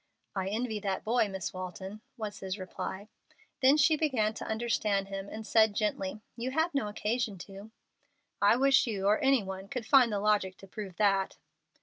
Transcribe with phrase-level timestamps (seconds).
[0.35, 3.07] "I envy that boy, Miss Walton," was his reply.
[3.61, 7.69] Then she began to understand him, and said, gently, "You have no occasion to."
[8.41, 11.37] "I wish you, or any one, could find the logic to prove that."